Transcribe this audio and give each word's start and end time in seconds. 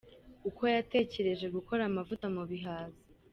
Uko 0.49 0.61
yatekereje 0.75 1.45
gukora 1.55 1.81
amavuta 1.89 2.25
mu 2.35 2.43
bihaza. 2.49 3.01